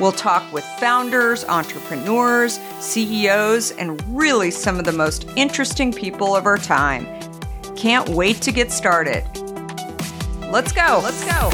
[0.00, 6.46] We'll talk with founders, entrepreneurs, CEOs, and really some of the most interesting people of
[6.46, 7.04] our time.
[7.74, 9.24] Can't wait to get started.
[10.52, 11.00] Let's go.
[11.02, 11.50] Let's go.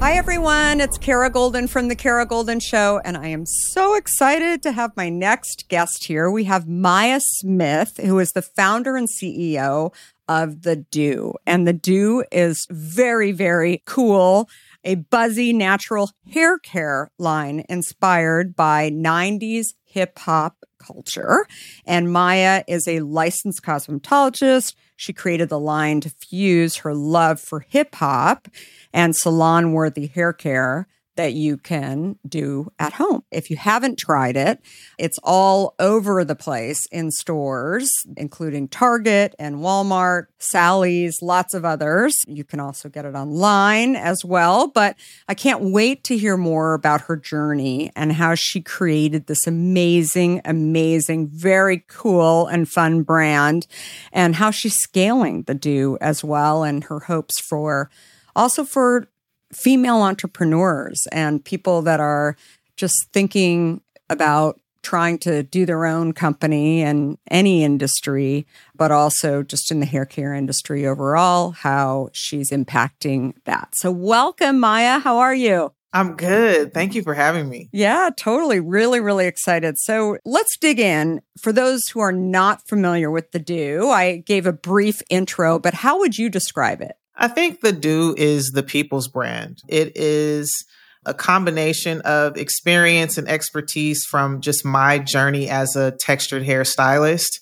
[0.00, 0.82] Hi, everyone.
[0.82, 4.94] It's Kara Goldin from The Kara Goldin Show, and I am so excited to have
[4.98, 6.30] my next guest here.
[6.30, 9.94] We have Maya Smith, who is the founder and CEO
[10.28, 11.32] of The Doux.
[11.46, 14.46] And The Doux is very, very cool
[14.84, 21.46] a buzzy natural hair care line inspired by 90s hip hop culture.
[21.86, 24.74] And Maya is a licensed cosmetologist.
[24.96, 28.48] She created the line to fuse her love for hip hop
[28.92, 33.22] and salon worthy hair care that you can do at home.
[33.30, 34.60] If you haven't tried it,
[34.98, 42.14] it's all over the place in stores, including Target and Walmart, Sally's, lots of others.
[42.26, 44.68] You can also get it online as well.
[44.68, 44.96] But
[45.28, 50.40] I can't wait to hear more about her journey and how she created this amazing,
[50.44, 53.66] amazing, very cool and fun brand
[54.12, 57.90] and how she's scaling the Doux as well and her hopes for
[58.36, 59.08] also for
[59.54, 62.36] female entrepreneurs and people that are
[62.76, 69.70] just thinking about trying to do their own company and any industry, but also just
[69.70, 73.70] in the hair care industry overall, how she's impacting that.
[73.76, 74.98] So, welcome, Maya.
[74.98, 75.72] How are you?
[75.94, 76.74] I'm good.
[76.74, 77.68] Thank you for having me.
[77.72, 78.58] Yeah, totally.
[78.58, 79.76] Really, really excited.
[79.78, 81.22] So let's dig in.
[81.40, 85.72] For those who are not familiar with the Doux, I gave a brief intro, but
[85.72, 86.96] how would you describe it?
[87.16, 89.58] I think the Doux is the people's brand.
[89.68, 90.64] It is
[91.06, 97.40] a combination of experience and expertise from just my journey as a textured hairstylist.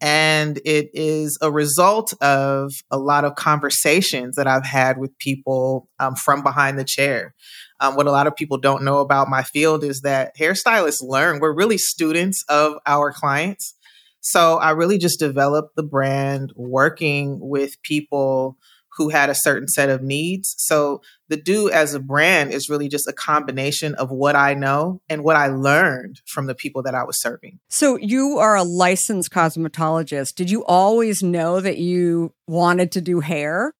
[0.00, 5.88] And it is a result of a lot of conversations that I've had with people
[5.98, 7.34] um, from behind the chair.
[7.80, 11.40] Um, what a lot of people don't know about my field is that hairstylists learn.
[11.40, 13.74] We're really students of our clients.
[14.20, 18.58] So I really just developed the brand working with people
[18.96, 20.54] who had a certain set of needs.
[20.58, 25.00] So the Doux as a brand is really just a combination of what I know
[25.08, 27.58] and what I learned from the people that I was serving.
[27.70, 30.34] So you are a licensed cosmetologist.
[30.34, 33.72] Did you always know that you wanted to do hair?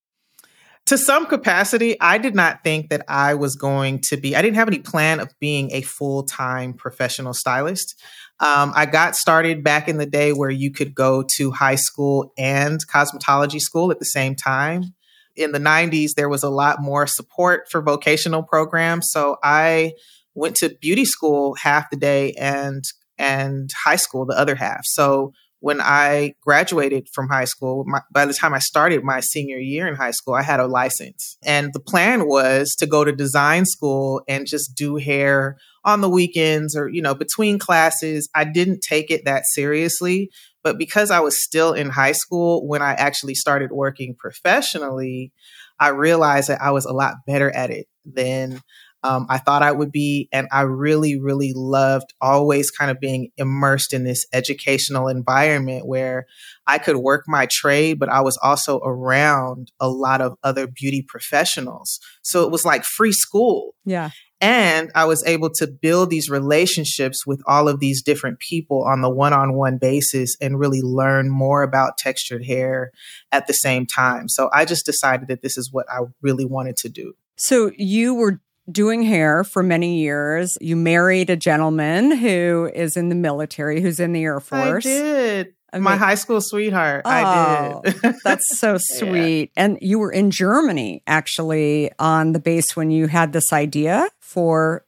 [0.88, 4.56] To some capacity, I did not think that I was going to be, I didn't
[4.56, 7.94] have any plan of being a full time professional stylist.
[8.40, 12.32] Um, I got started back in the day where you could go to high school
[12.36, 14.94] and cosmetology school at the same time
[15.36, 19.08] in the 90s, there was a lot more support for vocational programs.
[19.10, 19.92] So I
[20.34, 22.84] went to beauty school half the day and
[23.16, 24.80] and high school the other half.
[24.84, 29.56] So when I graduated from high school, my, by the time I started my senior
[29.56, 31.38] year in high school, I had a license.
[31.42, 36.10] And the plan was to go to design school and just do hair on the
[36.10, 38.28] weekends or, you know, between classes.
[38.34, 40.28] I didn't take it that seriously
[40.64, 45.30] but because I was still in high school when I actually started working professionally,
[45.78, 48.60] I realized that I was a lot better at it than
[49.04, 50.30] um, I thought I would be.
[50.32, 56.24] And I really, really loved always kind of being immersed in this educational environment where
[56.66, 61.04] I could work my trade, but I was also around a lot of other beauty
[61.06, 62.00] professionals.
[62.22, 63.74] So it was like free school.
[63.84, 64.10] Yeah.
[64.40, 69.00] And I was able to build these relationships with all of these different people on
[69.00, 72.90] the one on one basis and really learn more about textured hair
[73.32, 74.28] at the same time.
[74.28, 77.14] So I just decided that this is what I really wanted to do.
[77.36, 78.40] So you were
[78.70, 80.56] doing hair for many years.
[80.60, 84.86] You married a gentleman who is in the military, who's in the Air Force.
[84.86, 85.54] I did.
[85.72, 87.02] I mean, my high school sweetheart.
[87.04, 88.14] Oh, I did.
[88.24, 89.50] that's so sweet.
[89.56, 89.64] Yeah.
[89.64, 94.84] And you were in Germany actually on the base when you had this idea for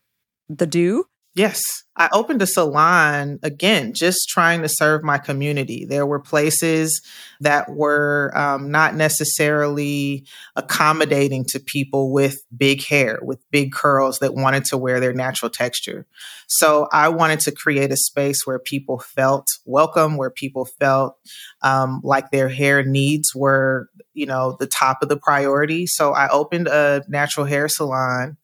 [0.49, 1.05] the Doux.
[1.37, 1.61] Yes.
[1.97, 5.85] I opened a salon again, just trying to serve my community.
[5.85, 7.03] There were places
[7.41, 10.27] that were um, not necessarily
[10.57, 15.51] accommodating to people with big hair, with big curls that wanted to wear their natural
[15.51, 16.07] texture.
[16.47, 21.17] So I wanted to create a space where people felt welcome, where people felt
[21.61, 25.87] um, like their hair needs were, you know, the top of the priority.
[25.87, 28.39] So I opened a natural hair salon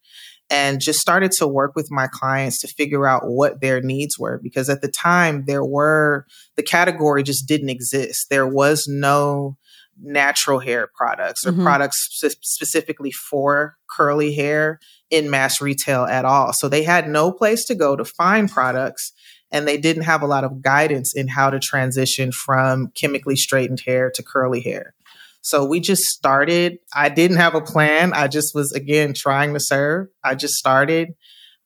[0.53, 4.39] and just started to work with my clients to figure out what their needs were
[4.43, 6.27] because at the time there were
[6.57, 8.27] the category just didn't exist.
[8.29, 9.57] There was no
[9.99, 11.63] natural hair products or mm-hmm.
[11.63, 14.79] products sp- specifically for curly hair
[15.09, 16.53] in mass retail at all.
[16.53, 19.13] So they had no place to go to find products
[19.51, 23.81] and they didn't have a lot of guidance in how to transition from chemically straightened
[23.87, 24.93] hair to curly hair
[25.43, 26.79] so we just started.
[26.94, 28.12] I didn't have a plan.
[28.12, 30.09] I just was, again, trying to serve.
[30.25, 31.15] I just started.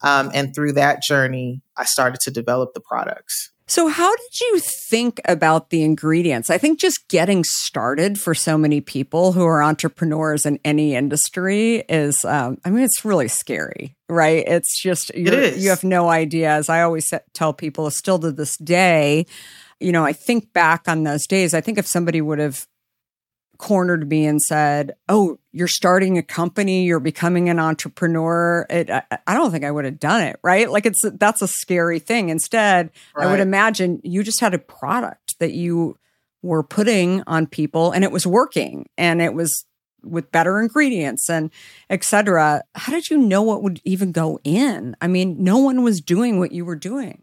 [0.03, 3.53] Um, and through that journey, I started to develop the products.
[3.69, 6.51] So, how did you think about the ingredients?
[6.51, 11.83] I think just getting started for so many people who are entrepreneurs in any industry
[11.89, 14.45] is, um, I mean, it's really scary, right?
[14.47, 15.65] It's just, it is.
[15.65, 16.51] you have no idea.
[16.51, 19.27] As I always tell people, still to this day,
[19.81, 21.53] you know, I think back on those days.
[21.53, 22.69] I think if somebody would have
[23.59, 29.03] cornered me and said, "Oh, you're starting a company, you're becoming an entrepreneur," it, I,
[29.27, 30.39] I, don't think I would have done it.
[30.43, 30.71] Right?
[30.71, 32.29] Like it's that's a scary thing.
[32.29, 33.27] Instead, right.
[33.27, 35.99] I would imagine you just had a product that you
[36.43, 39.65] were putting on people, and it was working, and it was
[40.03, 41.51] with better ingredients and
[41.91, 42.63] etc.
[42.75, 44.97] How did you know what would even go in?
[45.01, 47.23] I mean, no one was doing what you were doing.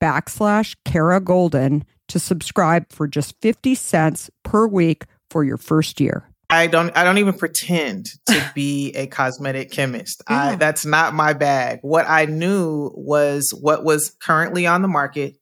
[0.00, 6.28] backslash Kara Goldin to subscribe for just 50 cents per week for your first year.
[6.50, 10.22] I don't I don't even pretend to be a cosmetic chemist.
[10.28, 10.36] Yeah.
[10.36, 11.80] I, that's not my bag.
[11.82, 15.36] What I knew was what was currently on the market.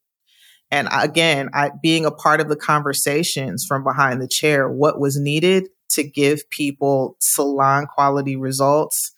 [0.70, 5.16] And again, I being a part of the conversations from behind the chair, what was
[5.16, 9.12] needed to give people salon quality results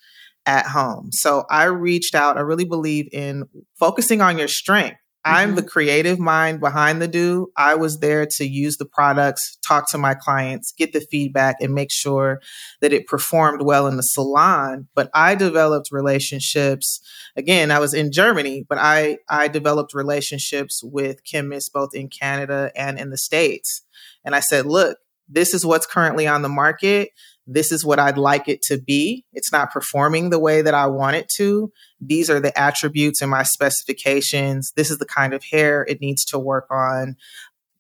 [0.45, 1.11] at home.
[1.12, 2.37] So I reached out.
[2.37, 3.45] I really believe in
[3.78, 4.99] focusing on your strength
[5.29, 5.69] I'm the mm-hmm.
[5.69, 7.53] creative mind behind the Doux.
[7.57, 11.75] I was there to use the products, talk to my clients, get the feedback, and
[11.75, 12.41] make sure
[12.81, 14.89] that it performed well in the salon.
[14.95, 17.01] But I developed relationships.
[17.37, 22.73] Again, I was in Germany, but I, I developed relationships with chemists both in Canada
[22.75, 23.85] and in the States.
[24.25, 27.11] And I said, look, this is what's currently on the market
[27.49, 29.25] this is what I'd like it to be.
[29.33, 31.73] It's not performing the way that I want it to.
[31.99, 34.73] These are the attributes in my specifications.
[34.76, 37.17] This is the kind of hair it needs to work on.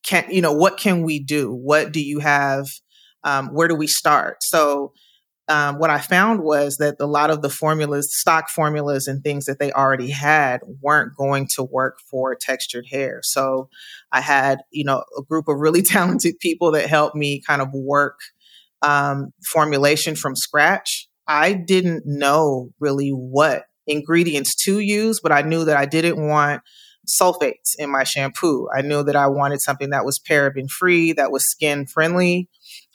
[0.02, 1.52] Can you know what can we do?
[1.52, 2.66] What do you have?
[3.24, 4.38] Um, where do we start?
[4.42, 4.94] So
[5.48, 9.46] um, what I found was that a lot of the formulas, stock formulas, and things
[9.46, 13.20] that they already had weren't going to work for textured hair.
[13.22, 13.68] So
[14.12, 17.68] I had, you know, a group of really talented people that helped me kind of
[17.72, 18.18] work
[18.82, 25.64] um, formulation from scratch, I didn't know really what ingredients to use, but I knew
[25.64, 26.62] that I didn't want
[27.08, 28.68] sulfates in my shampoo.
[28.74, 32.48] I knew that I wanted something that was paraben free, that was skin friendly.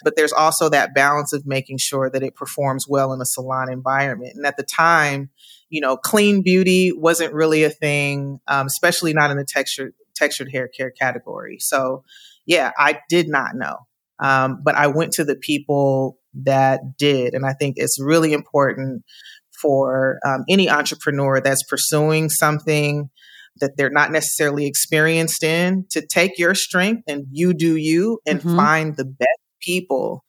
[0.03, 3.71] But there's also that balance of making sure that it performs well in a salon
[3.71, 4.33] environment.
[4.35, 5.29] And at the time,
[5.69, 10.51] you know, clean beauty wasn't really a thing, um, especially not in the textured textured
[10.51, 11.57] hair care category.
[11.59, 12.03] So,
[12.45, 13.77] yeah, I did not know.
[14.21, 17.33] Um, but I went to the people that did.
[17.33, 19.03] And I think it's really important
[19.61, 23.09] for um, any entrepreneur that's pursuing something
[23.59, 28.39] that they're not necessarily experienced in to take your strength and you do you and
[28.39, 28.55] mm-hmm.
[28.55, 29.29] find the best
[29.61, 30.23] people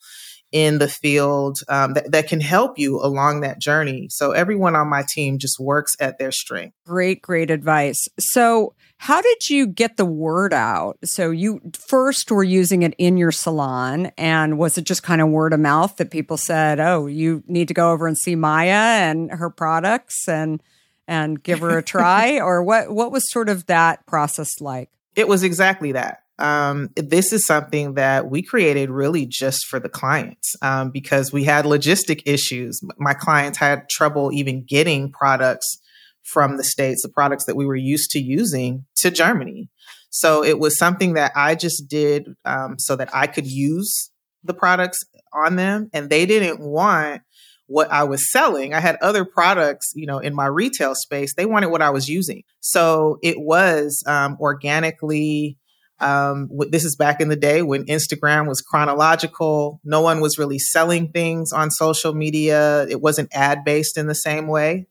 [0.55, 4.07] in the field um, that, that can help you along that journey.
[4.09, 6.77] So everyone on my team just works at their strength.
[6.87, 8.07] Great, great advice.
[8.21, 10.97] So how did you get the word out?
[11.05, 15.29] So you first were using it in your salon and was it just kind of
[15.29, 18.71] word of mouth that people said, "Oh, you need to go over and see Maya
[18.71, 20.63] and her products and
[21.09, 24.89] and give her a try?" or what what was sort of that process like?
[25.17, 29.89] It was exactly that um, this is something that we created really just for the
[29.89, 32.81] clients um, because we had logistic issues.
[32.99, 35.79] My clients had trouble even getting products
[36.23, 39.69] from the States, the products that we were used to using to Germany.
[40.11, 44.11] So it was something that I just did um, so that I could use
[44.43, 45.91] the products on them.
[45.93, 47.23] And they didn't want
[47.67, 48.75] what I was selling.
[48.75, 51.35] I had other products, you know, in my retail space.
[51.35, 52.43] They wanted what I was using.
[52.61, 55.59] So it was um, organically
[56.01, 59.81] um, this is back in the day when Instagram was chronological.
[59.85, 62.87] No one was really selling things on social media.
[62.89, 64.87] It wasn't ad based in the same way.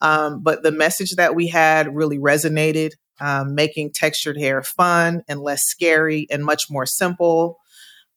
[0.00, 5.40] Um, but the message that we had really resonated, um, making textured hair fun and
[5.40, 7.58] less scary and much more simple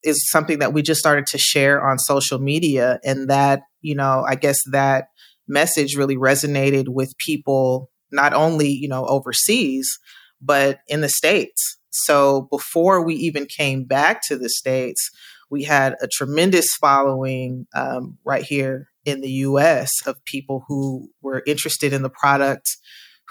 [0.04, 3.00] is something that we just started to share on social media.
[3.04, 5.10] And that, you know, I guess that
[5.48, 10.00] message really resonated with people, not only, you know, overseas,
[10.42, 11.77] but in the States.
[12.06, 15.10] So before we even came back to the States,
[15.50, 21.44] we had a tremendous following um, right here in the US of people who were
[21.48, 22.70] interested in the product,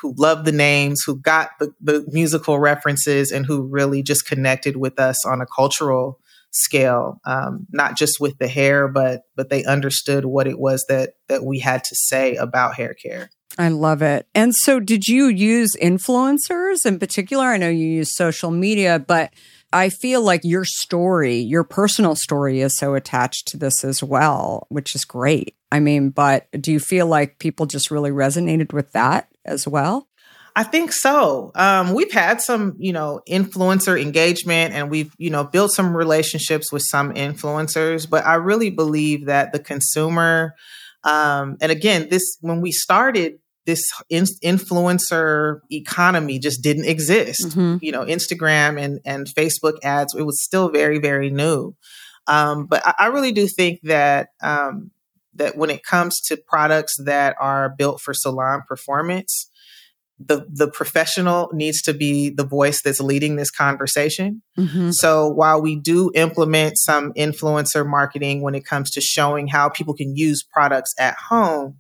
[0.00, 4.76] who loved the names, who got the, the musical references, and who really just connected
[4.76, 6.18] with us on a cultural
[6.52, 11.14] scale, um, not just with the hair, but but they understood what it was that
[11.28, 13.30] that we had to say about hair care.
[13.58, 14.26] I love it.
[14.34, 17.46] And so, did you use influencers in particular?
[17.46, 19.32] I know you use social media, but
[19.72, 24.66] I feel like your story, your personal story, is so attached to this as well,
[24.68, 25.56] which is great.
[25.72, 30.08] I mean, but do you feel like people just really resonated with that as well?
[30.54, 31.50] I think so.
[31.54, 36.72] Um, we've had some, you know, influencer engagement and we've, you know, built some relationships
[36.72, 40.54] with some influencers, but I really believe that the consumer,
[41.04, 47.48] um, and again, this, when we started, this in- influencer economy just didn't exist.
[47.48, 47.78] Mm-hmm.
[47.82, 51.74] You know, Instagram and, and Facebook ads, it was still very, very new.
[52.26, 54.90] Um, but I, I, really do think that, um,
[55.34, 59.50] that when it comes to products that are built for salon performance,
[60.18, 64.42] the the professional needs to be the voice that's leading this conversation.
[64.58, 64.90] Mm-hmm.
[64.92, 69.94] So while we do implement some influencer marketing when it comes to showing how people
[69.94, 71.76] can use products at home,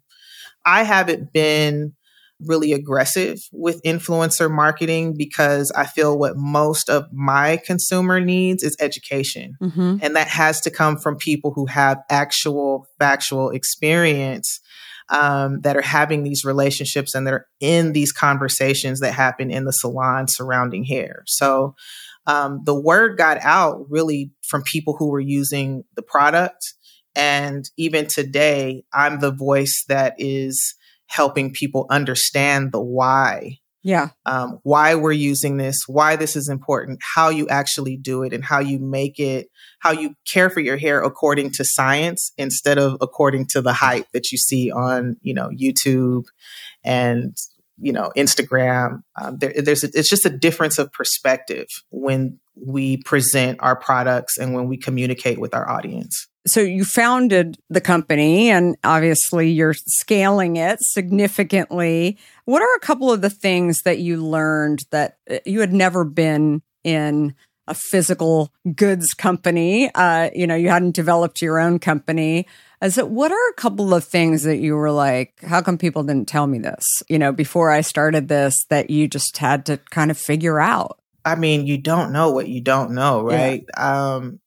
[0.66, 1.94] I haven't been
[2.40, 8.76] really aggressive with influencer marketing because I feel what most of my consumer needs is
[8.78, 9.54] education.
[9.62, 9.98] Mm-hmm.
[10.02, 14.60] And that has to come from people who have actual factual experience
[15.08, 19.64] um, that are having these relationships and that are in these conversations that happen in
[19.64, 21.22] the salon surrounding hair.
[21.26, 21.74] So
[22.26, 26.74] um, the word got out really from people who were using the product.
[27.16, 30.74] And even today, I'm the voice that is
[31.06, 34.08] helping people understand the why yeah.
[34.24, 38.44] Um, why we're using this, why this is important, how you actually do it, and
[38.44, 39.46] how you make it,
[39.78, 44.06] how you care for your hair according to science instead of according to the hype
[44.12, 46.24] that you see on, you know, YouTube
[46.82, 47.36] and
[47.78, 49.02] you know Instagram.
[49.22, 54.36] Um, there, there's a, it's just a difference of perspective when we present our products
[54.36, 56.26] and when we communicate with our audience.
[56.46, 62.18] So you founded the company and obviously you're scaling it significantly.
[62.44, 66.04] What are a couple of the things that you learned that uh, you had never
[66.04, 67.34] been in
[67.66, 69.90] a physical goods company?
[69.92, 72.46] Uh, you know, you hadn't developed your own company.
[72.80, 76.04] As it, what are a couple of things that you were like, how come people
[76.04, 76.84] didn't tell me this?
[77.08, 81.00] You know, before I started this, that you just had to kind of figure out?
[81.24, 83.64] I mean, you don't know what you don't know, right?
[83.76, 84.14] Yeah.
[84.14, 84.38] Um,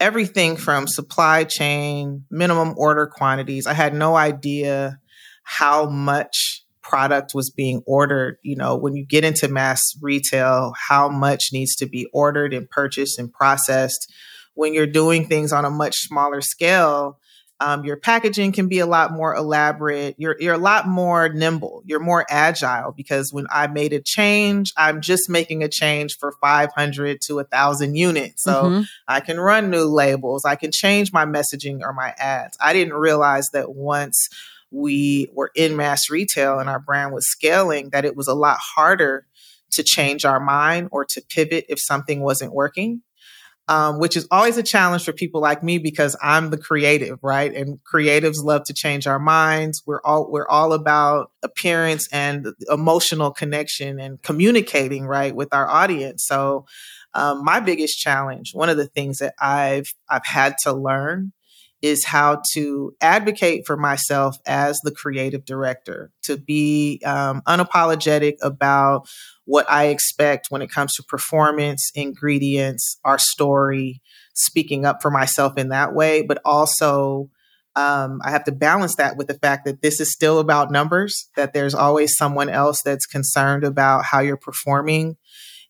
[0.00, 3.66] everything from supply chain, minimum order quantities.
[3.66, 4.98] I had no idea
[5.44, 8.38] how much product was being ordered.
[8.42, 12.68] You know, when you get into mass retail, how much needs to be ordered and
[12.68, 14.12] purchased and processed.
[14.54, 17.18] When you're doing things on a much smaller scale,
[17.58, 20.14] um, your packaging can be a lot more elaborate.
[20.18, 21.82] You're you're a lot more nimble.
[21.86, 26.34] You're more agile because when I made a change, I'm just making a change for
[26.40, 28.42] 500 to a thousand units.
[28.42, 28.82] So mm-hmm.
[29.08, 30.44] I can run new labels.
[30.44, 32.58] I can change my messaging or my ads.
[32.60, 34.28] I didn't realize that once
[34.70, 38.58] we were in mass retail and our brand was scaling, that it was a lot
[38.60, 39.26] harder
[39.70, 43.02] to change our mind or to pivot if something wasn't working
[43.68, 47.52] um, which is always a challenge for people like me because I'm the creative, right?
[47.52, 49.82] And creatives love to change our minds.
[49.86, 56.24] We're all we're all about appearance and emotional connection and communicating, right, with our audience.
[56.26, 56.66] So,
[57.14, 61.32] um, my biggest challenge, one of the things that I've I've had to learn,
[61.86, 69.08] is how to advocate for myself as the creative director, to be um, unapologetic about
[69.44, 74.02] what I expect when it comes to performance, ingredients, our story,
[74.34, 77.30] speaking up for myself in that way, but also
[77.76, 81.28] um, I have to balance that with the fact that this is still about numbers,
[81.36, 85.16] that there's always someone else that's concerned about how you're performing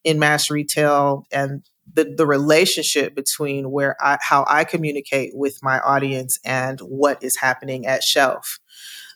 [0.05, 5.81] in mass retail and the, the relationship between where I, how I communicate with my
[5.81, 8.59] audience and what is happening at shelf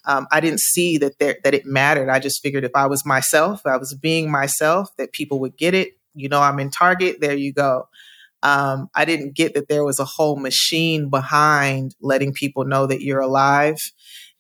[0.05, 2.09] um, I didn't see that there that it mattered.
[2.09, 5.75] I just figured if I was myself, I was being myself, that people would get
[5.75, 5.99] it.
[6.15, 7.21] You know, I'm in Target.
[7.21, 7.89] There you go.
[8.43, 13.03] Um, I didn't get that there was a whole machine behind letting people know that
[13.03, 13.77] you're alive.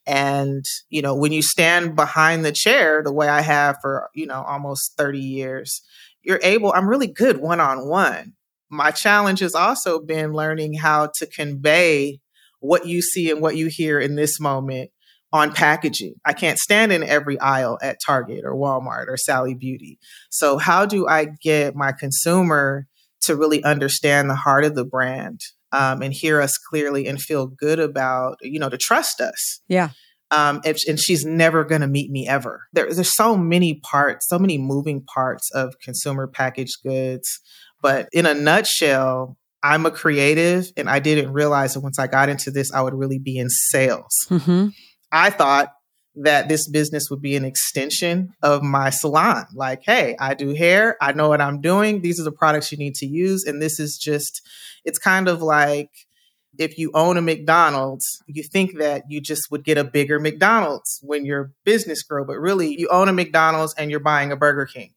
[0.06, 4.26] And, you know, when you stand behind the chair the way I have for, you
[4.26, 5.82] know, almost 30 years,
[6.22, 8.34] you're able, I'm really good one on one.
[8.70, 12.20] My challenge has also been learning how to convey
[12.60, 14.90] what you see and what you hear in this moment
[15.32, 16.14] on packaging.
[16.24, 19.98] I can't stand in every aisle at Target or Walmart or Sally Beauty.
[20.28, 22.86] So, how do I get my consumer
[23.22, 25.40] to really understand the heart of the brand
[25.72, 29.60] um, and hear us clearly and feel good about, you know, to trust us.
[29.68, 29.90] Yeah.
[30.30, 32.66] Um, and, and she's never going to meet me ever.
[32.72, 37.28] There, there's so many parts, so many moving parts of consumer packaged goods.
[37.82, 42.28] But in a nutshell, I'm a creative, and I didn't realize that once I got
[42.28, 44.14] into this, I would really be in sales.
[44.28, 44.68] Mm-hmm.
[45.12, 45.72] I thought
[46.16, 49.46] that this business would be an extension of my salon.
[49.54, 52.02] Like, hey, I do hair, I know what I'm doing.
[52.02, 53.44] These are the products you need to use.
[53.44, 54.40] And this is just,
[54.84, 55.90] it's kind of like
[56.60, 61.00] if you own a McDonald's, you think that you just would get a bigger McDonald's
[61.02, 64.66] when your business grow, but really you own a McDonald's and you're buying a Burger
[64.66, 64.92] King.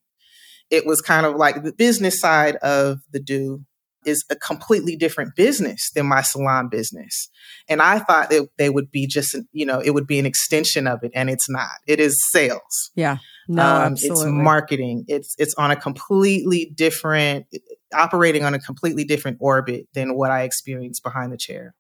[0.70, 3.64] It was kind of like the business side of the Doux
[4.06, 7.30] is a completely different business than my salon business.
[7.70, 10.86] And I thought that they would be just, you know, it would be an extension
[10.86, 11.70] of it, and it's not.
[11.88, 12.92] It is sales.
[12.94, 13.20] Yeah.
[13.48, 15.06] No, Um, it's marketing.
[15.08, 17.46] It's it's on a completely different,
[17.94, 21.76] operating on a completely different orbit than what I experienced behind the chair.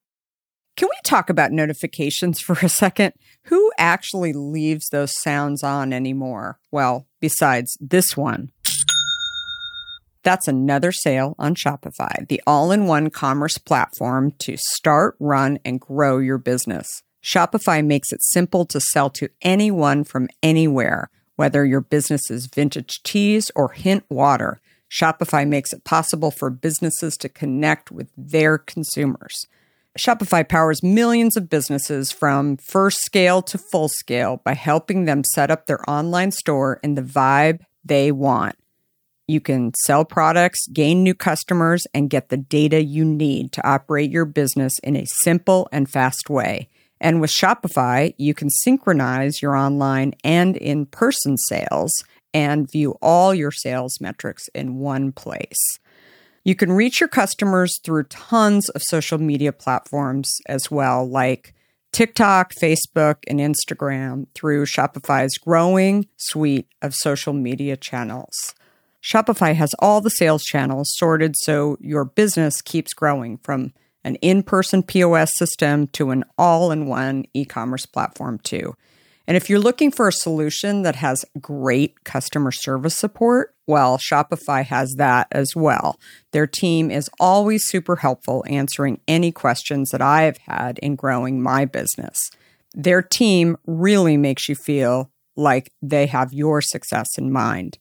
[0.75, 3.13] Can we talk about notifications for a second?
[3.45, 6.59] Who actually leaves those sounds on anymore?
[6.71, 8.51] Well, besides this one.
[10.23, 15.81] That's another sale on Shopify, the all in one commerce platform to start, run, and
[15.81, 16.87] grow your business.
[17.21, 23.01] Shopify makes it simple to sell to anyone from anywhere, whether your business is vintage
[23.03, 24.61] teas or hint water.
[24.91, 29.47] Shopify makes it possible for businesses to connect with their consumers.
[29.97, 35.51] Shopify powers millions of businesses from first scale to full scale by helping them set
[35.51, 38.55] up their online store in the vibe they want.
[39.27, 44.11] You can sell products, gain new customers, and get the data you need to operate
[44.11, 46.69] your business in a simple and fast way.
[47.03, 51.91] And with Shopify, you can synchronize your online and in person sales
[52.33, 55.59] and view all your sales metrics in one place.
[56.45, 61.53] You can reach your customers through tons of social media platforms as well, like
[61.91, 68.55] TikTok, Facebook, and Instagram through Shopify's growing suite of social media channels.
[69.03, 74.43] Shopify has all the sales channels sorted so your business keeps growing from an in
[74.43, 78.75] person POS system to an all in one e commerce platform, too.
[79.25, 84.65] And if you're looking for a solution that has great customer service support, well, Shopify
[84.65, 85.97] has that as well.
[86.31, 91.41] Their team is always super helpful answering any questions that I have had in growing
[91.41, 92.29] my business.
[92.73, 97.77] Their team really makes you feel like they have your success in mind.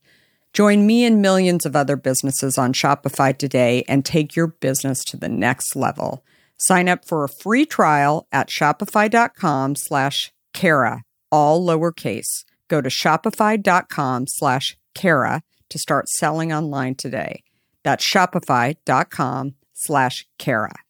[0.53, 5.17] Join me and millions of other businesses on Shopify today and take your business to
[5.17, 6.25] the next level.
[6.59, 12.45] Sign up for a free trial at shopify.com slash Kara, all lowercase.
[12.69, 17.43] Go to shopify.com slash Kara to start selling online today.
[17.83, 20.82] That's shopify.com slash Kara.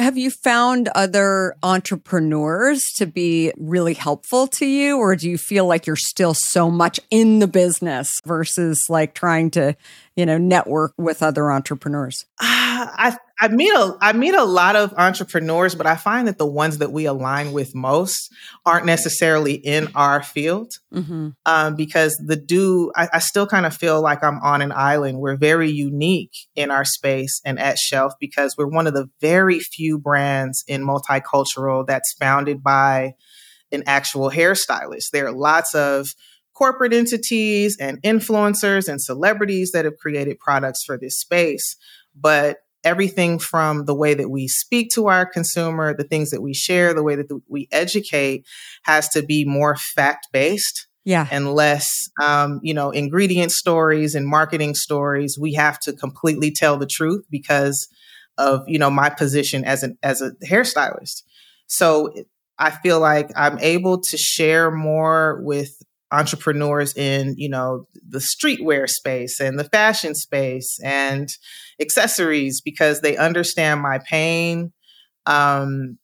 [0.00, 5.66] Have you found other entrepreneurs to be really helpful to you, or do you feel
[5.66, 9.76] like you're still so much in the business versus like trying to,
[10.16, 12.24] you know, network with other entrepreneurs?
[12.40, 12.59] Ah,
[12.96, 16.46] I I meet a I meet a lot of entrepreneurs, but I find that the
[16.46, 18.32] ones that we align with most
[18.64, 21.28] aren't necessarily in our field Mm-hmm.
[21.46, 25.18] um, because the Doux I, I still kind of feel like I'm on an island.
[25.18, 29.60] We're very unique in our space and at Shelf because we're one of the very
[29.60, 33.14] few brands in multicultural that's founded by
[33.70, 35.10] an actual hairstylist.
[35.12, 36.08] There are lots of
[36.52, 41.76] corporate entities and influencers and celebrities that have created products for this space,
[42.14, 46.54] but everything from the way that we speak to our consumer, the things that we
[46.54, 48.46] share, the way that we educate
[48.84, 51.26] has to be more fact based Yeah.
[51.30, 51.86] and less,
[52.22, 55.36] um, you know, ingredient stories and marketing stories.
[55.40, 57.88] We have to completely tell the truth because
[58.38, 61.22] of, you know, my position as an, as a hairstylist.
[61.66, 62.12] So
[62.58, 65.70] I feel like I'm able to share more with
[66.12, 71.28] entrepreneurs in you know the streetwear space and the fashion space and
[71.80, 74.72] accessories because they understand my pain
[75.26, 75.98] um,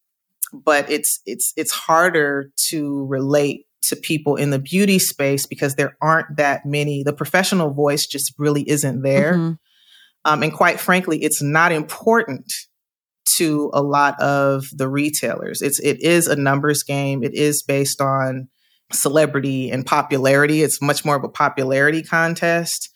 [0.52, 5.96] but it's it's it's harder to relate to people in the beauty space because there
[6.02, 7.02] aren't that many.
[7.04, 9.34] The professional voice just really isn't there.
[9.34, 9.58] Mhm.
[10.24, 12.52] um, and quite frankly it's not important
[13.38, 15.62] to a lot of the retailers.
[15.62, 17.22] It's it is a numbers game.
[17.22, 18.48] It is based on
[18.92, 20.62] celebrity and popularity.
[20.62, 22.90] It's much more of a popularity contest.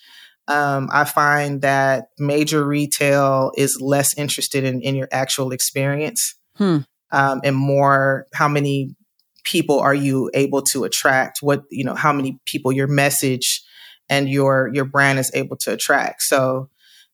[0.48, 6.78] Um, i find that major retail is less interested in, in your actual experience Hmm.
[7.12, 8.96] um, and more how many
[9.44, 13.62] people are you able to attract what you know how many people your message
[14.10, 16.22] and your your brand is able to attract.
[16.22, 16.68] So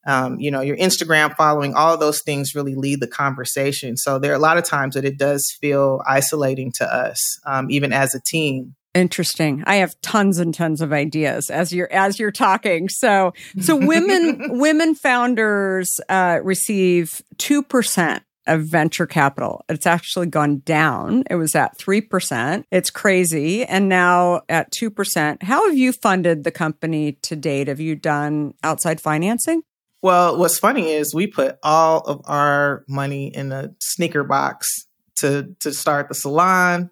[0.06, 3.96] um, you know, your Instagram following, all of those things really lead the conversation.
[3.96, 7.70] So there are a lot of times that it does feel isolating to us, um,
[7.70, 8.74] even as a team.
[8.94, 9.62] Interesting.
[9.66, 12.88] I have tons and tons of ideas as you're as you're talking.
[12.88, 19.64] So so women women founders uh, receive two percent of venture capital.
[19.68, 21.24] It's actually gone down.
[21.28, 22.64] It was at 3%.
[22.70, 23.64] It's crazy.
[23.64, 25.42] And now at 2%.
[25.42, 27.68] How have you funded the company to date?
[27.68, 29.62] Have you done outside financing?
[30.06, 34.68] Well, what's funny is we put all of our money in a sneaker box
[35.16, 36.90] to to start the salon.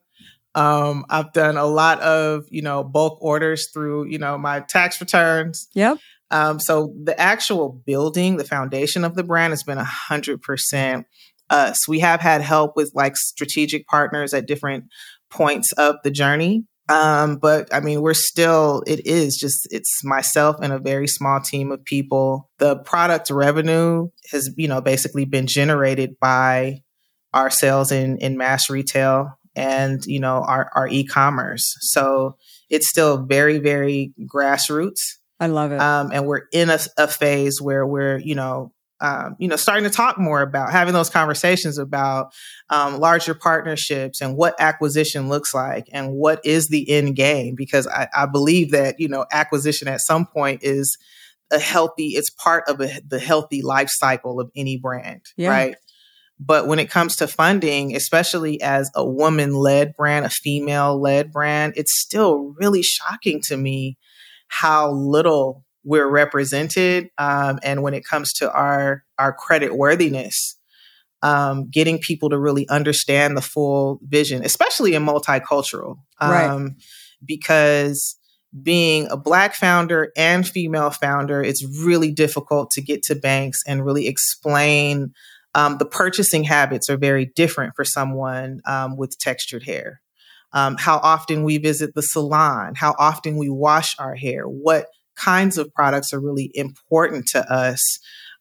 [0.56, 5.00] Um, I've done a lot of you know bulk orders through you know my tax
[5.00, 5.68] returns.
[5.74, 5.98] Yep.
[6.32, 11.06] Um, so the actual building, the foundation of the brand has been a hundred percent
[11.50, 11.86] us.
[11.86, 14.86] We have had help with like strategic partners at different
[15.30, 16.64] points of the journey.
[16.88, 21.40] Um, but I mean, we're still, it is just, it's myself and a very small
[21.40, 22.50] team of people.
[22.58, 26.82] The product revenue has, you know, basically been generated by
[27.32, 31.74] our sales in, in mass retail and, you know, our, our e-commerce.
[31.80, 32.36] So
[32.68, 35.00] it's still very, very grassroots.
[35.40, 35.80] I love it.
[35.80, 39.84] Um, and we're in a, a phase where we're, you know, um, you know, starting
[39.84, 42.32] to talk more about having those conversations about
[42.70, 47.54] um, larger partnerships and what acquisition looks like and what is the end game.
[47.56, 50.96] Because I, I believe that you know, acquisition at some point is
[51.52, 52.08] a healthy.
[52.10, 55.50] It's part of a, the healthy life cycle of any brand, yeah.
[55.50, 55.76] right?
[56.40, 61.30] But when it comes to funding, especially as a woman led brand, a female led
[61.32, 63.98] brand, it's still really shocking to me
[64.48, 67.10] how little we're represented.
[67.18, 70.56] Um, and when it comes to our, our credit worthiness,
[71.22, 75.96] um, getting people to really understand the full vision, especially in multicultural.
[76.20, 76.70] Um, right.
[77.24, 78.18] Because
[78.62, 83.84] being a black founder and female founder, it's really difficult to get to banks and
[83.84, 85.12] really explain
[85.54, 90.00] um, the purchasing habits are very different for someone um, with textured hair.
[90.52, 95.58] Um, how often we visit the salon, how often we wash our hair, what kinds
[95.58, 97.80] of products are really important to us.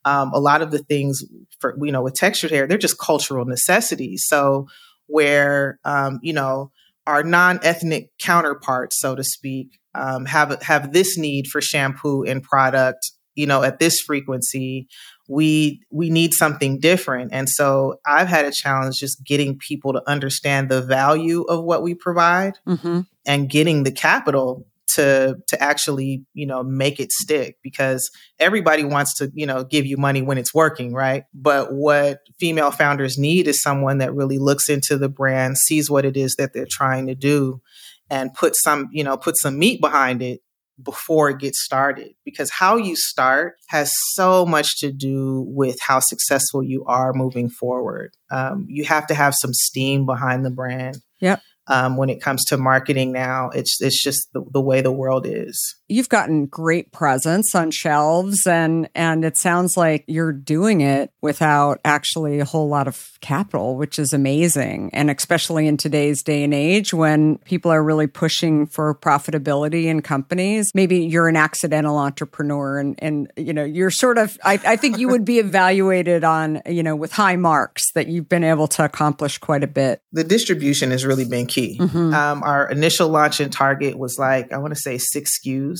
[0.05, 1.23] Um, a lot of the things
[1.59, 4.25] for you know with textured hair, they're just cultural necessities.
[4.27, 4.67] So
[5.07, 6.71] where um, you know
[7.05, 13.11] our non-ethnic counterparts, so to speak, um, have have this need for shampoo and product,
[13.35, 14.87] you know, at this frequency,
[15.27, 17.31] we we need something different.
[17.33, 21.83] And so I've had a challenge just getting people to understand the value of what
[21.83, 23.01] we provide mm-hmm.
[23.25, 29.15] and getting the capital to to actually you know make it stick because everybody wants
[29.17, 31.23] to you know give you money when it's working right?
[31.33, 36.05] But what female founders need is someone that really looks into the brand sees what
[36.05, 37.61] it is that they're trying to do
[38.09, 40.41] and put some you know put some meat behind it
[40.81, 42.15] before it gets started.
[42.25, 47.47] Because how you start has so much to do with how successful you are moving
[47.47, 48.11] forward.
[48.31, 50.97] Um, you have to have some steam behind the brand.
[51.19, 53.49] Yep um, when it comes to marketing now.
[53.49, 55.75] It's it's just the, the, way the world is.
[55.87, 61.79] You've gotten great presence on shelves, and and it sounds like you're doing it without
[61.85, 64.89] actually a whole lot of capital, which is amazing.
[64.93, 70.01] And especially in today's day and age, when people are really pushing for profitability in
[70.01, 74.37] companies, maybe you're an accidental entrepreneur, and and you know you're sort of.
[74.43, 78.27] I, I think you would be evaluated on you know with high marks that you've
[78.27, 80.01] been able to accomplish quite a bit.
[80.11, 81.77] The distribution has really been key.
[81.79, 82.13] Mm-hmm.
[82.13, 85.79] Um, our initial launch in Target was like, I want to say six SKUs.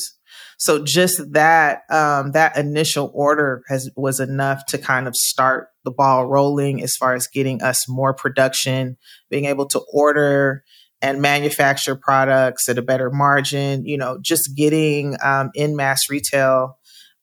[0.58, 5.92] So just that, um, that initial order has, was enough to kind of start the
[5.92, 8.98] ball rolling as far as getting us more production,
[9.30, 10.64] being able to order
[11.02, 16.78] and manufacture products at a better margin, you know, just getting um, in mass retail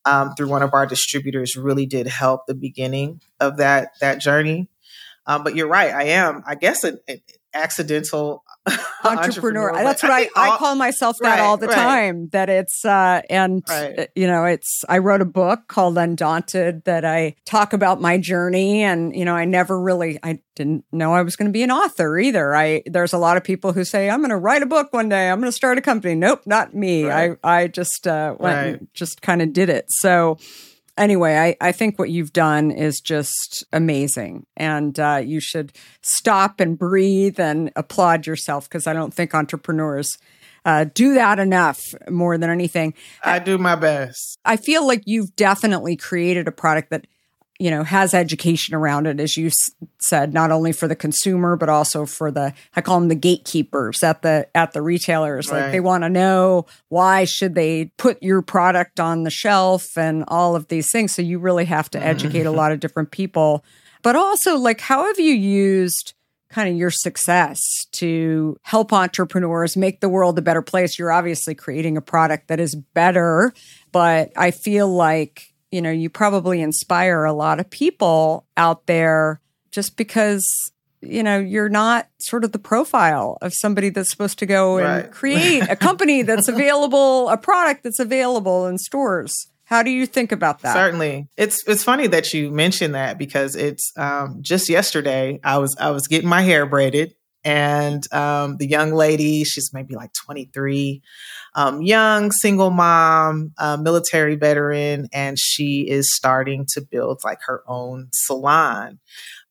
[0.05, 4.69] um, through one of our distributors really did help the beginning of that that journey.
[5.27, 7.21] Um, but you're right, I am, I guess, an, an
[7.55, 8.45] accidental
[9.05, 9.71] entrepreneur.
[9.71, 9.73] entrepreneur.
[9.73, 11.75] That's what I, I, I, call myself that right, all the right.
[11.75, 12.29] time.
[12.33, 13.99] That it's uh and right.
[13.99, 18.19] Uh, you know, it's I wrote a book called Undaunted that I talk about my
[18.19, 21.63] journey and you know, I never really I didn't know I was going to be
[21.63, 22.55] an author either.
[22.55, 25.09] I there's a lot of people who say I'm going to write a book one
[25.09, 25.31] day.
[25.31, 26.15] I'm going to start a company.
[26.15, 27.11] Nope, not me.
[27.11, 29.87] I I just uh went and just kind of did it.
[29.89, 30.39] So
[31.01, 34.47] anyway, I, I think what you've done is just amazing.
[34.57, 40.17] And uh, you should stop and breathe and applaud yourself because I don't think entrepreneurs
[40.65, 42.95] uh, do that enough more than anything.
[43.25, 44.39] I do my best.
[44.45, 47.07] I feel like you've definitely created a product that
[47.61, 51.57] you know, has education around it, as you s- said, not only for the consumer
[51.57, 55.53] but also for the I call them the gatekeepers at the at the retailers.
[55.53, 60.25] Like they want to know why should they put your product on the shelf and
[60.27, 61.15] all of these things.
[61.15, 62.09] So you really have to mm-hmm.
[62.09, 63.63] educate a lot of different people.
[64.03, 66.15] But also, like, how have you used
[66.49, 67.61] kind of your success
[67.93, 70.99] to help entrepreneurs make the world a better place?
[70.99, 73.53] You're obviously creating a product that is better,
[73.93, 79.41] but I feel like you know, you probably inspire a lot of people out there
[79.71, 80.45] just because,
[81.01, 85.11] you know, you're not sort of the profile of somebody that's supposed to go and
[85.13, 89.49] create a company that's available, a product that's available in stores.
[89.65, 90.75] How do you think about that?
[90.75, 95.77] Certainly, it's it's funny that you mentioned that because it's um, just yesterday I was
[95.79, 100.51] I was getting my hair braided, and um, the young lady she's maybe like twenty
[100.53, 101.03] three,
[101.55, 108.09] um, young single mom, military veteran, and she is starting to build like her own
[108.13, 108.99] salon,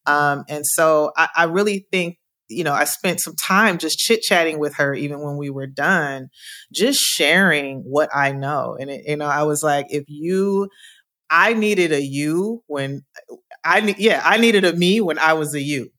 [0.05, 2.17] um, and so I, I really think
[2.49, 5.67] you know I spent some time just chit chatting with her even when we were
[5.67, 6.29] done
[6.73, 8.77] just sharing what I know.
[8.79, 10.69] And it, you know, I was like, if you,
[11.29, 13.03] I needed a you when
[13.63, 15.91] I, yeah, I needed a me when I was a you.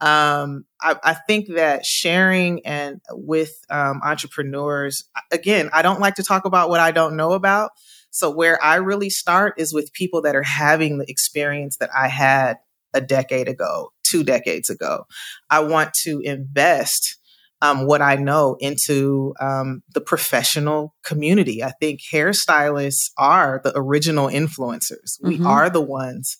[0.00, 6.22] Um, I, I think that sharing and with um, entrepreneurs, again, I don't like to
[6.22, 7.70] talk about what I don't know about.
[8.10, 12.08] So where I really start is with people that are having the experience that I
[12.08, 12.56] had
[12.92, 15.04] a decade ago, two decades ago.
[15.48, 17.18] I want to invest
[17.62, 21.62] um, what I know into um, the professional community.
[21.62, 25.18] I think hairstylists are the original influencers.
[25.22, 25.46] We Mhm.
[25.46, 26.38] are the ones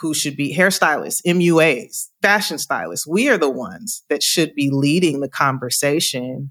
[0.00, 3.06] who should be hairstylists, MUAs, fashion stylists.
[3.06, 6.50] We are the ones that should be leading the conversation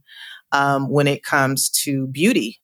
[0.51, 2.61] um, when it comes to beauty.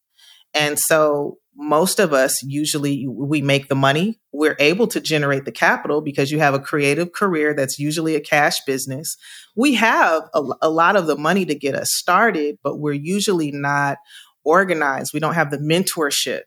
[0.53, 4.19] And so most of us usually we make the money.
[4.31, 8.21] We're able to generate the capital because you have a creative career that's usually a
[8.21, 9.17] cash business.
[9.55, 13.51] We have a, a lot of the money to get us started, but we're usually
[13.51, 13.97] not
[14.43, 15.11] organized.
[15.13, 16.43] We don't have the mentorship.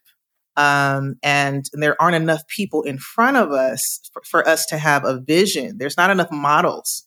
[0.57, 3.81] Um, and there aren't enough people in front of us
[4.13, 5.79] for, for us to have a vision.
[5.79, 7.07] There's not enough models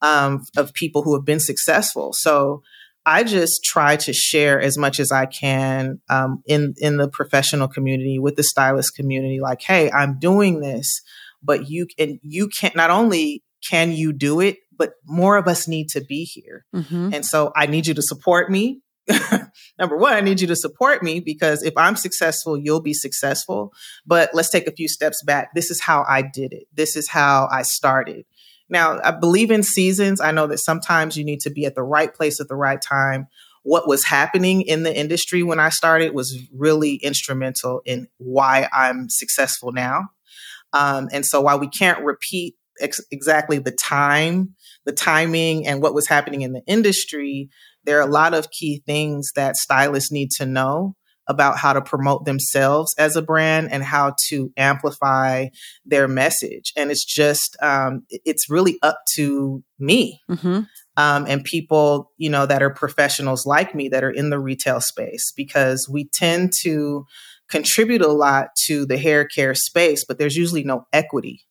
[0.00, 2.12] um, of people who have been successful.
[2.14, 2.62] So
[3.04, 7.66] I just try to share as much as I can um, in in the professional
[7.66, 9.40] community with the stylist community.
[9.40, 11.00] Like, hey, I'm doing this,
[11.42, 12.76] but you and you can't.
[12.76, 16.64] Not only can you do it, but more of us need to be here.
[16.74, 17.14] Mhm.
[17.14, 18.80] And so I need you to support me.
[19.78, 23.72] Number one, I need you to support me because if I'm successful, you'll be successful.
[24.06, 25.54] But let's take a few steps back.
[25.54, 26.64] This is how I did it.
[26.74, 28.24] This is how I started.
[28.68, 30.20] Now, I believe in seasons.
[30.20, 32.80] I know that sometimes you need to be at the right place at the right
[32.80, 33.26] time.
[33.62, 39.08] What was happening in the industry when I started was really instrumental in why I'm
[39.08, 40.08] successful now.
[40.72, 45.94] Um, and so while we can't repeat ex- exactly the time, the timing, and what
[45.94, 47.48] was happening in the industry,
[47.84, 50.94] there are a lot of key things that stylists need to know
[51.28, 55.46] about how to promote themselves as a brand and how to amplify
[55.84, 56.72] their message.
[56.74, 60.66] And it's just, um, it's really up to me Mhm.
[60.96, 64.80] um, and people, you know, that are professionals like me that are in the retail
[64.80, 67.04] space because we tend to
[67.48, 71.42] contribute a lot to the hair care space, but there's usually no equity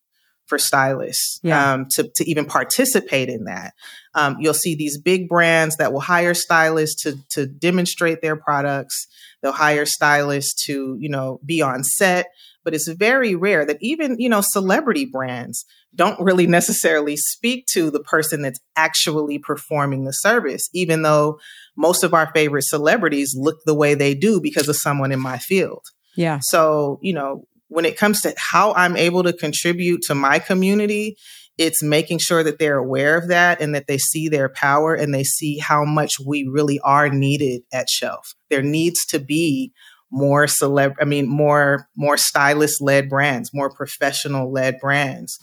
[0.48, 1.74] for stylists Yeah.
[1.74, 3.74] um, to, to even participate in that.
[4.16, 9.08] Um, you'll see these big brands that will hire stylists to, to demonstrate their products.
[9.42, 12.28] They'll hire stylists to, you know, be on set,
[12.64, 17.90] but it's very rare that even, you know, celebrity brands don't really necessarily speak to
[17.92, 21.40] the person that's actually performing the service, even though
[21.76, 25.38] most of our favorite celebrities look the way they do because of someone in my
[25.38, 25.84] field.
[26.16, 26.40] Yeah.
[26.42, 31.18] So, you know, when it comes to how I'm able to contribute to my community,
[31.58, 35.14] it's making sure that they're aware of that and that they see their power and
[35.14, 38.34] they see how much we really are needed at shelf.
[38.50, 39.74] There needs to be
[40.10, 45.38] more celeb I mean more more stylist led brands, more professional led brands.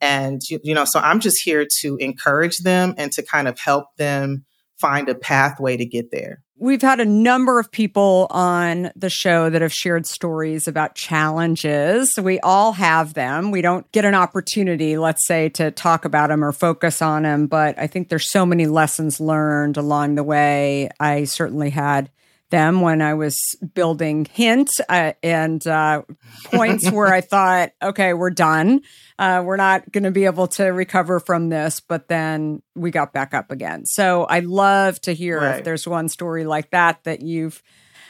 [0.00, 3.58] And you, you know, so I'm just here to encourage them and to kind of
[3.58, 4.44] help them
[4.78, 6.42] find a pathway to get there.
[6.62, 12.12] We've had a number of people on the show that have shared stories about challenges.
[12.20, 13.50] We all have them.
[13.50, 17.46] We don't get an opportunity, let's say, to talk about them or focus on them,
[17.46, 20.90] but I think there's so many lessons learned along the way.
[21.00, 22.10] I certainly had
[22.50, 23.38] them when I was
[23.74, 26.02] building Hint uh, and uh,
[26.44, 28.82] points where I thought, okay, we're done.
[29.18, 33.12] Uh, we're not going to be able to recover from this, but then we got
[33.12, 33.84] back up again.
[33.86, 37.62] So I love to hear if there's one story like that that you've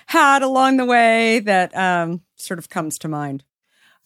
[0.07, 3.45] had along the way that um, sort of comes to mind.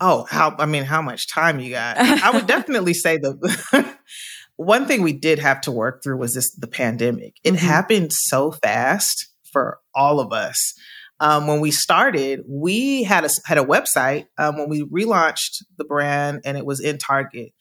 [0.00, 1.96] Oh, how I mean, how much time you got?
[1.96, 3.96] I would definitely say the
[4.56, 7.36] one thing we did have to work through was this the pandemic.
[7.44, 7.66] It mm-hmm.
[7.66, 10.74] happened so fast for all of us.
[11.20, 15.84] Um, when we started, we had a had a website um, when we relaunched the
[15.84, 17.52] brand, and it was in Target.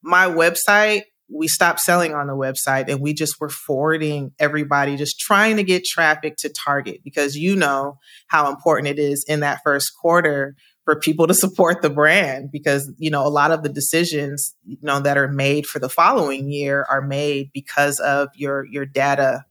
[0.00, 5.18] My website, we stopped selling on the website, and we just were forwarding everybody, just
[5.18, 7.98] trying to get traffic to Target because you know
[8.28, 12.92] how important it is in that first quarter for people to support the brand because
[12.98, 16.50] you know a lot of the decisions you know that are made for the following
[16.50, 19.44] year are made because of your your data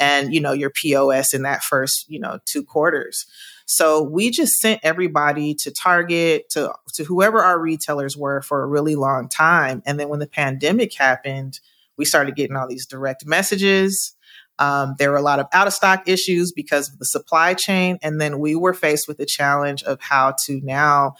[0.00, 3.26] and you know your POS in that first you know two quarters.
[3.66, 8.66] So we just sent everybody to Target to to whoever our retailers were for a
[8.66, 11.60] really long time, and then when the pandemic happened,
[11.96, 14.16] we started getting all these direct messages.
[14.58, 17.98] Um, there were a lot of out of stock issues because of the supply chain,
[18.02, 21.14] and then we were faced with the challenge of how to now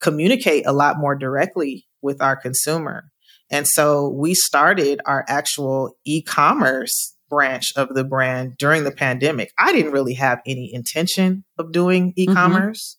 [0.00, 3.10] communicate a lot more directly with our consumer.
[3.50, 9.52] And so we started our actual e-commerce branch of the brand during the pandemic.
[9.58, 12.30] I didn't really have any intention of doing mm-hmm.
[12.30, 12.96] e-commerce.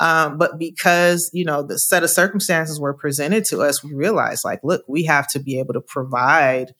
[0.00, 0.32] Mm-hmm.
[0.32, 4.40] Um, but because, you know, the set of circumstances were presented to us, we realized
[4.44, 6.72] like, look, we have to be able to provide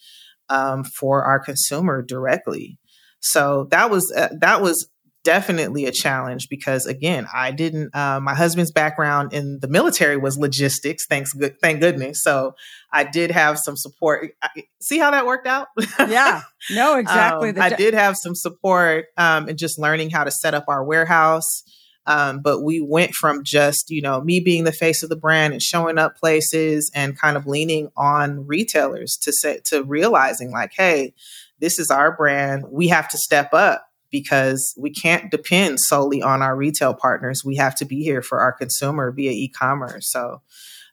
[0.49, 2.79] um, for our consumer directly.
[3.20, 4.89] So that was, uh, that was
[5.25, 7.95] definitely a challenge because again, I didn't.
[7.95, 11.07] Uh, my husband's background in the military was logistics.
[11.07, 12.23] Thanks, good, thank goodness.
[12.23, 12.55] So
[12.93, 14.33] I did have some support.
[14.81, 15.68] See how that worked out?
[15.99, 17.51] yeah, no, exactly.
[17.51, 20.85] um, I did have some support um, in just learning how to set up our
[20.85, 21.62] warehouse.
[22.05, 25.53] Um, but we went from just, you know, me being the face of the brand
[25.53, 30.73] and showing up places and kind of leaning on retailers to say, to realizing like,
[30.77, 31.14] hey,
[31.61, 32.64] this is our brand.
[32.68, 37.45] We have to step up because we can't depend solely on our retail partners.
[37.45, 40.13] We have to be here for our consumer via e-commerce.
[40.13, 40.43] So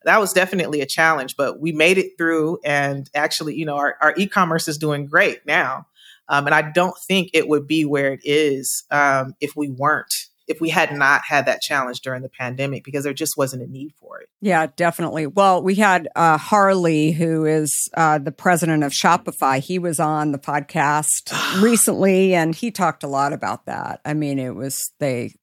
[0.05, 2.59] that was definitely a challenge, but we made it through.
[2.63, 5.85] And actually, you know, our, our e-commerce is doing great now.
[6.29, 10.13] Um, and I don't think it would be where it is um, if we weren't
[10.49, 13.67] if we had not had that challenge during the pandemic because there just wasn't a
[13.67, 14.29] need for it.
[14.41, 15.27] Yeah, definitely.
[15.27, 19.59] Well, we had uh, Harley, who is uh, the president of Shopify.
[19.59, 21.31] He was on the podcast
[21.61, 24.01] recently and he talked a lot about that.
[24.03, 25.35] I mean, it was they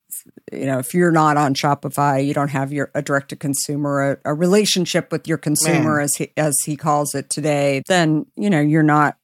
[0.51, 4.19] you know, if you're not on Shopify, you don't have your a direct to consumer,
[4.25, 6.03] a, a, relationship with your consumer, Man.
[6.03, 9.17] as he as he calls it today, then you know you're not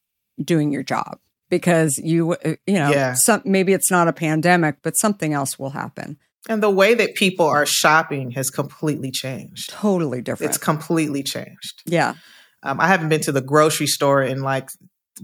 [0.44, 1.20] doing your job
[1.54, 3.14] because you uh, you know yeah.
[3.14, 6.18] some, maybe it's not a pandemic but something else will happen.
[6.50, 9.70] And the way that people are shopping has completely changed.
[9.70, 10.50] Totally different.
[10.50, 11.84] It's completely changed.
[11.86, 12.16] Yeah.
[12.64, 14.70] Um, i haven't been to the grocery store in like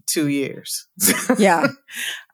[0.06, 0.88] two years.
[1.38, 1.68] Yeah.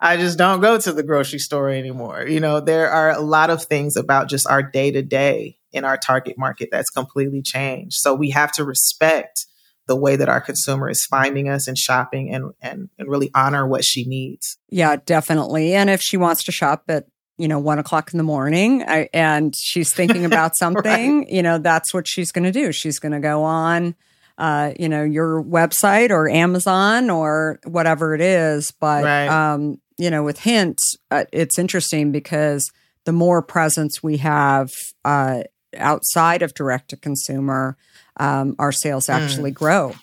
[0.02, 2.28] I just don't go to the grocery store anymore.
[2.28, 5.86] You know there are a lot of things about just our day to day in
[5.86, 7.96] our target market that's completely changed.
[8.00, 9.46] So we have to respect
[9.88, 13.68] the way that our consumer is finding us and shopping and, and, and really honor
[13.68, 14.58] what she needs.
[14.70, 15.74] Yeah, definitely.
[15.74, 17.06] And if she wants to shop at
[17.38, 21.30] you know, one o'clock in the morning I, and she's thinking about something, right.
[21.30, 22.72] you know, that's what she's going to do.
[22.72, 23.96] She's going to go on,
[24.38, 28.72] uh, you know, your website or Amazon or whatever it is.
[28.72, 29.28] But, right.
[29.28, 30.80] um, you know, with Hint,
[31.12, 32.70] uh, it's interesting because
[33.06, 34.70] the more presence we have
[35.04, 35.44] uh,
[35.78, 37.78] outside of direct to consumer,
[38.18, 39.56] um, our sales actually mm.
[39.56, 39.94] grow.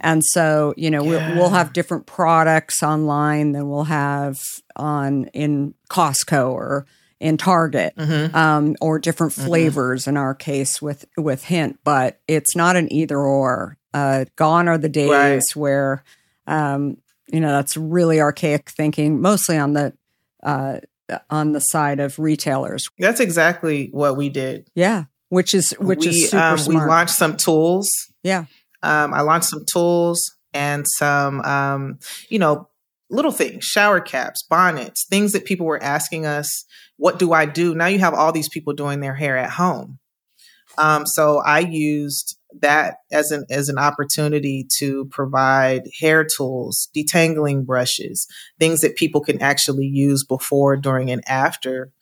[0.00, 1.30] And so, you know, yeah.
[1.30, 4.38] we'll, we'll have different products online than we'll have
[4.74, 6.86] on in Costco or
[7.18, 8.36] in Target, mm-hmm.
[8.36, 9.46] um, or different mm-hmm.
[9.46, 10.10] flavors mm-hmm.
[10.10, 11.78] in our case with with Hint.
[11.82, 13.78] But it's not an either or.
[13.94, 15.42] Uh, gone are the days right.
[15.54, 16.04] where,
[16.46, 16.98] um,
[17.32, 19.94] you know, that's really archaic thinking, mostly on the
[20.42, 20.80] uh,
[21.30, 22.86] on the side of retailers.
[22.98, 24.68] That's exactly what we did.
[24.74, 26.84] Yeah which is which we, is super um, smart.
[26.84, 27.90] We launched some tools.
[28.22, 28.46] Yeah,
[28.82, 30.22] um, I launched some tools
[30.52, 31.98] and some, um,
[32.30, 32.68] you know,
[33.10, 36.64] little things, shower caps, bonnets, things that people were asking us,
[36.96, 39.98] "What do I do?" Now you have all these people doing their hair at home.
[40.78, 47.64] Um, so I used that as an as an opportunity to provide hair tools, detangling
[47.64, 48.26] brushes,
[48.58, 51.92] things that people can actually use before, during, and after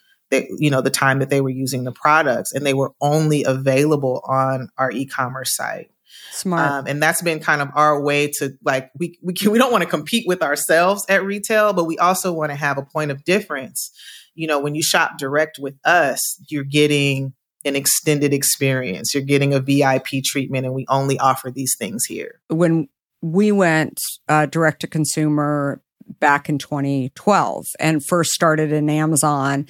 [0.59, 4.23] you know, the time that they were using the products, and they were only available
[4.25, 5.91] on our e-commerce site.
[6.31, 6.71] Smart.
[6.71, 9.73] Um, and that's been kind of our way to like we we can, we don't
[9.73, 13.11] want to compete with ourselves at retail, but we also want to have a point
[13.11, 13.91] of difference.
[14.35, 19.15] You know, when you shop direct with us, you're getting an extended experience.
[19.15, 22.41] You're getting a VIP treatment, and we only offer these things here.
[22.49, 22.89] When
[23.23, 25.81] we went uh, direct to consumer
[26.21, 29.67] back in 2012 and first started in Amazon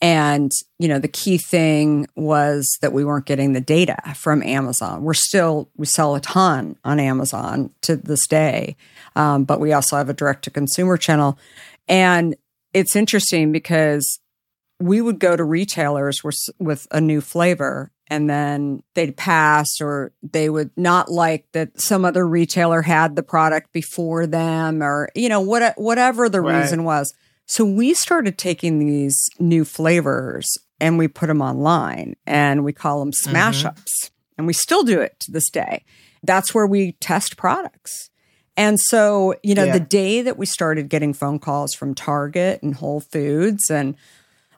[0.00, 5.02] And, you know, the key thing was that we weren't getting the data from Amazon.
[5.02, 8.76] We're still, we sell a ton on Amazon to this day.
[9.16, 11.36] Um, but we also have a direct to consumer channel.
[11.88, 12.36] And
[12.72, 14.20] it's interesting because
[14.78, 20.12] we would go to retailers with, with a new flavor and then they'd pass or
[20.22, 25.28] they would not like that some other retailer had the product before them or you
[25.28, 26.60] know what whatever the right.
[26.60, 27.12] reason was
[27.48, 30.46] so we started taking these new flavors
[30.80, 33.68] and we put them online and we call them smash mm-hmm.
[33.68, 35.84] ups and we still do it to this day
[36.22, 38.10] that's where we test products
[38.56, 39.72] and so you know yeah.
[39.72, 43.96] the day that we started getting phone calls from target and whole foods and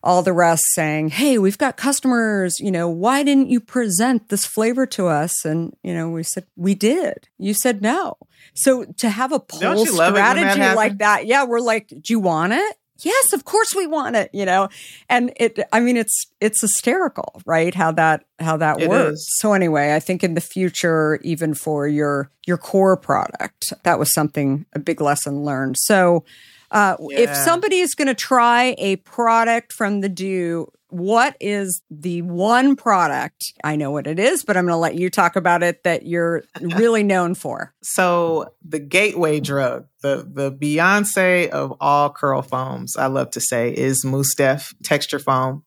[0.02, 4.46] all the rest saying, Hey, we've got customers, you know, why didn't you present this
[4.46, 5.44] flavor to us?
[5.44, 7.28] And, you know, we said, We did.
[7.38, 8.16] You said no.
[8.54, 12.54] So to have a pull strategy that like that, yeah, we're like, Do you want
[12.54, 12.76] it?
[13.04, 14.68] Yes, of course we want it, you know.
[15.08, 17.74] And it I mean it's it's hysterical, right?
[17.74, 19.12] How that how that it works.
[19.12, 19.36] Is.
[19.38, 24.12] So anyway, I think in the future even for your your core product, that was
[24.12, 25.76] something a big lesson learned.
[25.78, 26.24] So
[26.70, 27.18] uh, yeah.
[27.20, 32.76] If somebody is going to try a product from the Doux, what is the one
[32.76, 33.52] product?
[33.64, 36.06] I know what it is, but I'm going to let you talk about it that
[36.06, 37.74] you're really known for.
[37.82, 43.74] So, the gateway drug, the the Beyonce of all curl foams, I love to say,
[43.74, 45.64] is Mousse Def Texture Foam.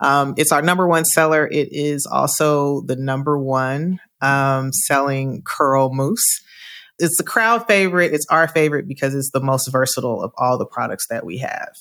[0.00, 1.46] Um, it's our number one seller.
[1.46, 6.40] It is also the number one um, selling curl mousse
[7.00, 8.12] it's the crowd favorite.
[8.12, 11.72] It's our favorite because it's the most versatile of all the products that we have.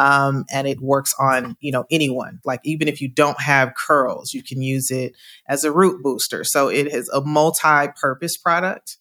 [0.00, 2.40] Um, and it works on, you know, anyone.
[2.42, 5.12] Like even if you don't have curls, you can use it
[5.46, 6.42] as a root booster.
[6.42, 8.96] So it is a multi-purpose product.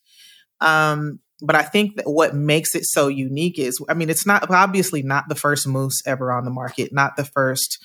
[0.60, 4.52] Um, but I think that what makes it so unique is, I mean, it's not
[4.52, 7.82] obviously not the first mousse ever on the market, not the first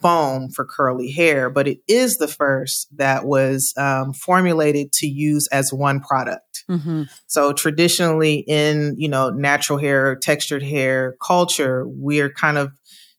[0.00, 5.46] foam for curly hair, but it is the first that was um, formulated to use
[5.52, 6.42] as one product.
[6.70, 7.04] Mm-hmm.
[7.26, 12.72] So traditionally in, you know, natural hair, textured hair culture, we're kind of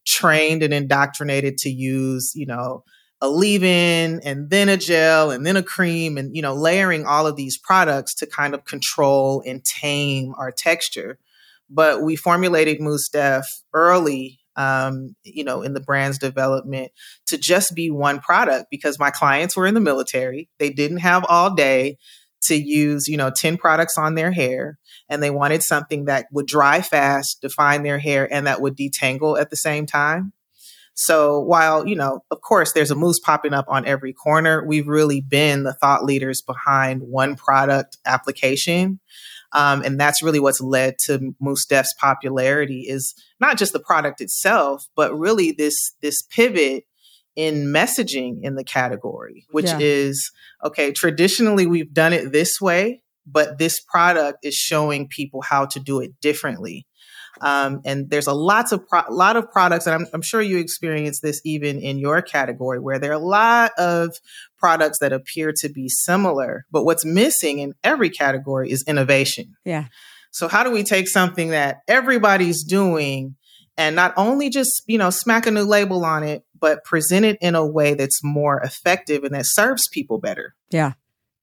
[0.06, 2.84] trained and indoctrinated to use, you know,
[3.20, 7.26] a leave-in and then a gel and then a cream and, you know, layering all
[7.26, 11.18] of these products to kind of control and tame our texture.
[11.70, 12.80] But we formulated
[13.12, 16.92] Def early um, you know, in the brand's development
[17.28, 20.50] to just be one product because my clients were in the military.
[20.58, 21.98] They didn't have all day
[22.48, 24.78] to use, you know, 10 products on their hair
[25.10, 29.40] and they wanted something that would dry fast, define their hair, and that would detangle
[29.40, 30.34] at the same time.
[30.94, 34.88] So while, you know, of course, there's a mousse popping up on every corner, we've
[34.88, 39.00] really been the thought leaders behind one product application.
[39.54, 44.22] Um, and that's really what's led to Mousse Def's popularity is not just the product
[44.22, 46.86] itself, but really this this pivot
[47.38, 49.78] in messaging in the category, which yeah.
[49.80, 50.32] is
[50.66, 55.80] okay, traditionally we've done it this way, but this product is showing people how to
[55.80, 56.88] do it differently.
[57.40, 60.58] Um, and there's a lots of pro- lot of products, and I'm, I'm, sure you
[60.58, 64.16] experience this even in your category, where there are a lot of
[64.58, 69.54] products that appear to be similar, but what's missing in every category is innovation.
[69.64, 69.86] Yeah.
[70.32, 73.36] So how do we take something that everybody's doing
[73.78, 77.38] and not only just you know smack a new label on it, but present it
[77.42, 80.56] in a way that's more effective and that serves people better?
[80.70, 80.94] Yeah.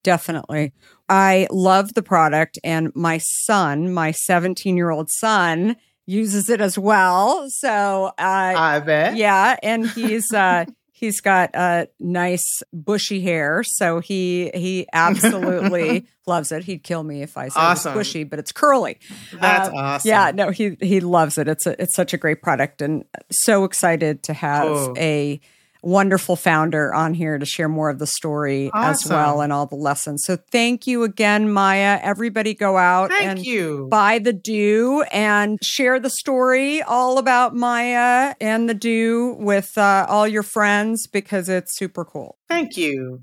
[0.04, 0.74] Definitely.
[1.08, 6.78] I love the product, and my son, my 17 year old son, uses it as
[6.78, 7.46] well.
[7.48, 9.16] So, uh, I bet.
[9.16, 9.56] Yeah.
[9.62, 16.64] And he's, uh, he's got uh, nice bushy hair, so he he absolutely loves it.
[16.64, 17.90] He'd kill me if I said awesome.
[17.90, 18.98] it's bushy, but it's curly.
[19.32, 20.08] That's uh, awesome.
[20.08, 21.48] Yeah, no, he he loves it.
[21.48, 24.94] It's a, it's such a great product, and so excited to have oh.
[24.96, 25.40] a
[25.84, 28.90] wonderful founder on here to share more of the story awesome.
[28.90, 30.24] as well and all the lessons.
[30.24, 32.00] So thank you again, Maya.
[32.02, 33.88] Everybody go out thank and you.
[33.90, 40.06] buy the Doux and share the story all about Maya and the Doux with uh,
[40.08, 42.38] all your friends because it's super cool.
[42.48, 43.22] Thank you.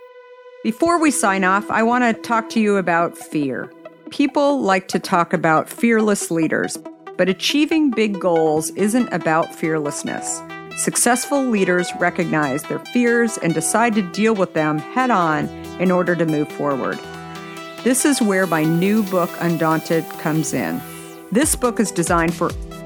[0.63, 3.73] Before we sign off, I want to talk to you about fear.
[4.11, 6.77] People like to talk about fearless leaders,
[7.17, 10.39] but achieving big goals isn't about fearlessness.
[10.77, 15.49] Successful leaders recognize their fears and decide to deal with them head on
[15.79, 16.99] in order to move forward.
[17.83, 20.79] This is where my new book, Undaunted, comes in.
[21.31, 22.51] This book is designed for